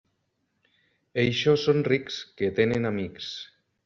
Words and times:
Eixos 1.23 1.65
són 1.67 1.85
rics, 1.91 2.17
que 2.39 2.49
tenen 2.61 2.91
amics. 2.91 3.29